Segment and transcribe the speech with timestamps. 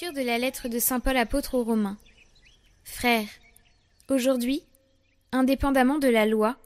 [0.00, 1.96] De la lettre de Saint Paul apôtre aux Romains.
[2.82, 3.28] Frères,
[4.10, 4.64] aujourd'hui,
[5.30, 6.58] indépendamment de la loi,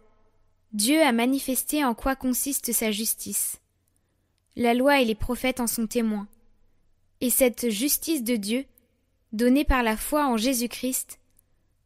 [0.73, 3.61] Dieu a manifesté en quoi consiste sa justice.
[4.57, 6.27] La loi et les prophètes en sont témoins.
[7.21, 8.65] Et cette justice de Dieu,
[9.33, 11.21] donnée par la foi en Jésus-Christ,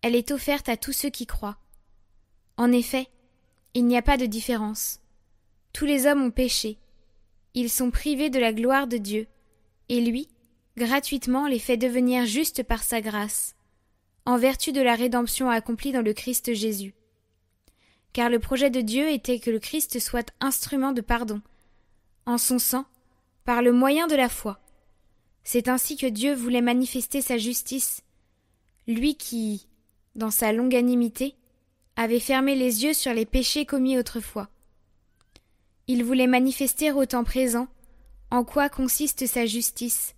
[0.01, 1.59] elle est offerte à tous ceux qui croient.
[2.57, 3.09] En effet,
[3.75, 5.01] il n'y a pas de différence.
[5.73, 6.79] Tous les hommes ont péché.
[7.55, 9.27] Ils sont privés de la gloire de Dieu,
[9.89, 10.29] et lui,
[10.77, 13.55] gratuitement les fait devenir justes par sa grâce,
[14.25, 16.95] en vertu de la rédemption accomplie dans le Christ Jésus.
[18.13, 21.41] Car le projet de Dieu était que le Christ soit instrument de pardon,
[22.27, 22.85] en son sang,
[23.45, 24.61] par le moyen de la foi.
[25.45, 28.03] C'est ainsi que Dieu voulait manifester sa justice,
[28.87, 29.67] lui qui,
[30.15, 31.35] dans sa longanimité,
[31.97, 34.49] avait fermé les yeux sur les péchés commis autrefois.
[35.89, 37.67] Il voulait manifester au temps présent
[38.31, 40.15] en quoi consiste sa justice,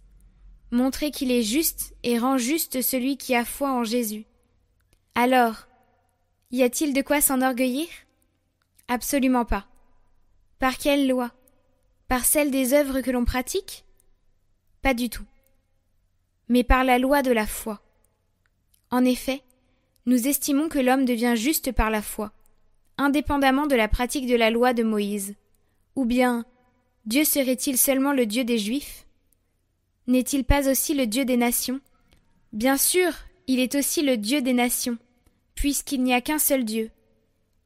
[0.75, 4.27] montrer qu'il est juste et rend juste celui qui a foi en Jésus.
[5.15, 5.67] Alors,
[6.51, 7.87] y a-t-il de quoi s'enorgueillir?
[8.89, 9.67] Absolument pas.
[10.59, 11.31] Par quelle loi?
[12.09, 13.85] Par celle des œuvres que l'on pratique?
[14.83, 15.25] Pas du tout.
[16.49, 17.81] Mais par la loi de la foi.
[18.91, 19.43] En effet,
[20.07, 22.33] nous estimons que l'homme devient juste par la foi,
[22.99, 25.35] indépendamment de la pratique de la loi de Moïse.
[25.97, 26.45] Ou bien,
[27.07, 29.04] Dieu serait-il seulement le Dieu des Juifs?
[30.07, 31.81] N'est-il pas aussi le Dieu des nations?
[32.53, 33.13] Bien sûr,
[33.47, 34.99] il est aussi le Dieu des nations,
[35.55, 36.91] puisqu'il n'y a qu'un seul Dieu.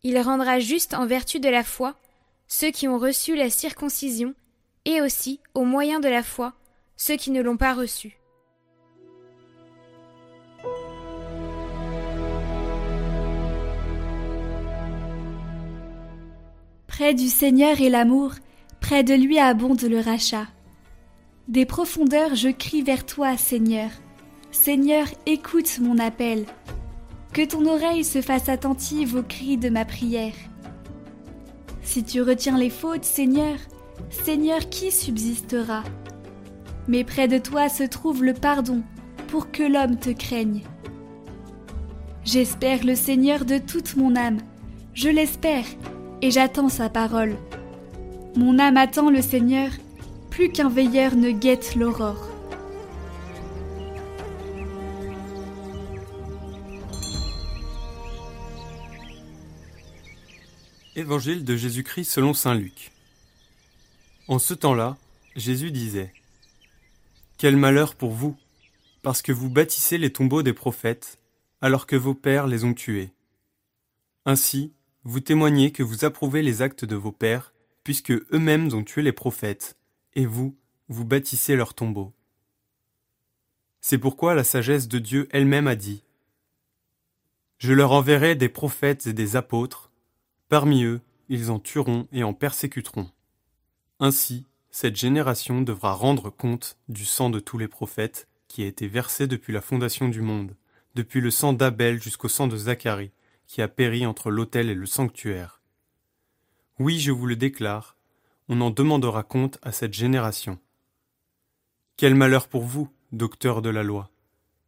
[0.02, 1.96] Il rendra juste en vertu de la foi
[2.48, 4.34] ceux qui ont reçu la circoncision,
[4.86, 6.54] et aussi, au moyen de la foi,
[6.96, 8.18] ceux qui ne l'ont pas reçue.
[16.86, 18.32] Près du Seigneur est l'amour,
[18.80, 20.46] près de lui abonde le rachat.
[21.48, 23.88] Des profondeurs je crie vers toi, Seigneur.
[24.50, 26.44] Seigneur, écoute mon appel.
[27.32, 30.34] Que ton oreille se fasse attentive aux cris de ma prière.
[31.80, 33.56] Si tu retiens les fautes, Seigneur,
[34.10, 35.84] Seigneur, qui subsistera?
[36.86, 38.82] Mais près de toi se trouve le pardon,
[39.28, 40.64] pour que l'homme te craigne.
[42.24, 44.38] J'espère le Seigneur de toute mon âme,
[44.92, 45.64] je l'espère,
[46.20, 47.36] et j'attends sa parole.
[48.36, 49.70] Mon âme attend le Seigneur,
[50.38, 52.28] plus qu'un veilleur ne guette l'aurore.
[60.94, 62.92] Évangile de Jésus-Christ selon Saint Luc.
[64.28, 64.96] En ce temps-là,
[65.34, 66.12] Jésus disait
[67.36, 68.36] Quel malheur pour vous,
[69.02, 71.18] parce que vous bâtissez les tombeaux des prophètes,
[71.60, 73.10] alors que vos pères les ont tués.
[74.24, 74.72] Ainsi,
[75.02, 79.10] vous témoignez que vous approuvez les actes de vos pères, puisque eux-mêmes ont tué les
[79.10, 79.74] prophètes,
[80.14, 80.56] et vous,
[80.88, 82.12] vous bâtissez leur tombeau.
[83.80, 86.02] C'est pourquoi la sagesse de Dieu elle-même a dit
[87.58, 89.90] Je leur enverrai des prophètes et des apôtres,
[90.48, 93.10] parmi eux ils en tueront et en persécuteront.
[94.00, 98.88] Ainsi, cette génération devra rendre compte du sang de tous les prophètes qui a été
[98.88, 100.56] versé depuis la fondation du monde,
[100.94, 103.12] depuis le sang d'Abel jusqu'au sang de Zacharie,
[103.46, 105.60] qui a péri entre l'autel et le sanctuaire.
[106.78, 107.96] Oui, je vous le déclare,
[108.48, 110.58] on en demandera compte à cette génération.
[111.96, 114.10] Quel malheur pour vous, docteur de la loi,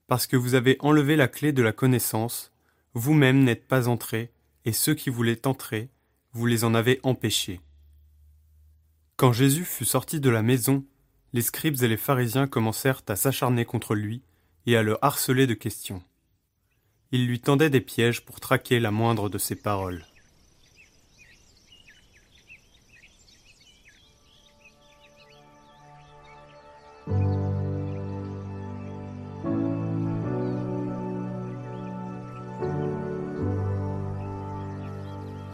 [0.06, 2.52] parce que vous avez enlevé la clé de la connaissance,
[2.94, 4.32] vous-même n'êtes pas entrés,
[4.64, 5.88] et ceux qui voulaient entrer,
[6.32, 7.60] vous les en avez empêchés.
[9.16, 10.84] Quand Jésus fut sorti de la maison,
[11.32, 14.22] les scribes et les pharisiens commencèrent à s'acharner contre lui
[14.66, 16.02] et à le harceler de questions.
[17.12, 20.04] Ils lui tendaient des pièges pour traquer la moindre de ses paroles.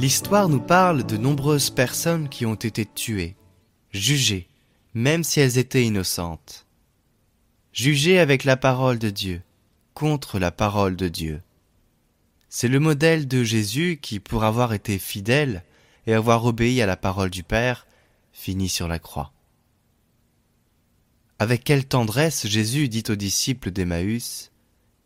[0.07, 3.35] L'histoire nous parle de nombreuses personnes qui ont été tuées,
[3.91, 4.47] jugées,
[4.95, 6.65] même si elles étaient innocentes.
[7.73, 9.43] Jugées avec la parole de Dieu,
[9.95, 11.43] contre la parole de Dieu.
[12.49, 15.65] C'est le modèle de Jésus qui, pour avoir été fidèle
[16.07, 17.89] et avoir obéi à la parole du Père,
[18.33, 19.33] finit sur la croix.
[21.41, 24.53] Avec quelle tendresse Jésus dit aux disciples d'Emmaüs,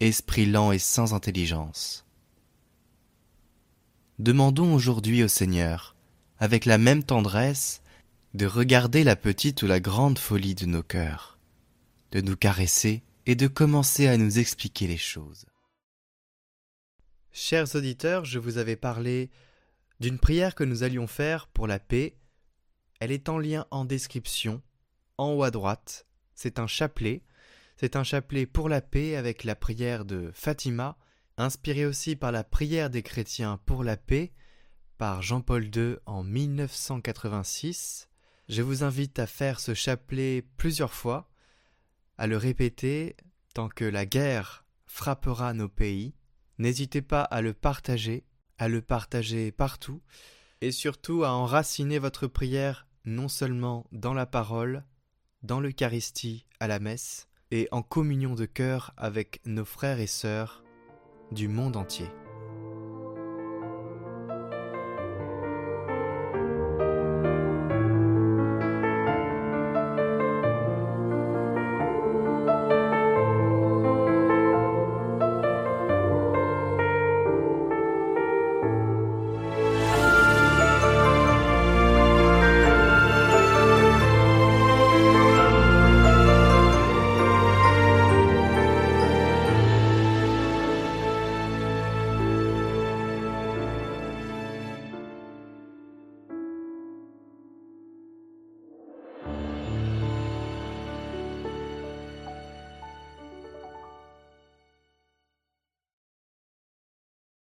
[0.00, 2.05] Esprit lent et sans intelligence.
[4.20, 5.96] Demandons aujourd'hui au Seigneur,
[6.38, 7.81] avec la même tendresse,
[8.34, 11.38] de regarder la petite ou la grande folie de nos cœurs,
[12.12, 15.46] de nous caresser et de commencer à nous expliquer les choses.
[17.32, 19.31] Chers auditeurs, je vous avais parlé
[20.00, 22.14] d'une prière que nous allions faire pour la paix.
[23.00, 24.61] Elle est en lien en description,
[25.16, 26.05] en haut à droite.
[26.34, 27.23] C'est un chapelet.
[27.78, 30.99] C'est un chapelet pour la paix avec la prière de Fatima,
[31.40, 34.32] inspiré aussi par la prière des chrétiens pour la paix
[34.98, 38.08] par Jean-Paul II en 1986.
[38.48, 41.31] Je vous invite à faire ce chapelet plusieurs fois,
[42.19, 43.16] à le répéter
[43.54, 46.14] tant que la guerre frappera nos pays.
[46.58, 48.25] N'hésitez pas à le partager,
[48.58, 50.02] à le partager partout,
[50.60, 54.84] et surtout à enraciner votre prière non seulement dans la parole,
[55.42, 60.62] dans l'Eucharistie, à la messe, et en communion de cœur avec nos frères et sœurs
[61.32, 62.06] du monde entier.